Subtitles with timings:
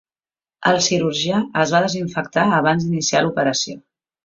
[0.71, 3.81] El cirurgià es va desinfectar abans d'iniciar l'operació.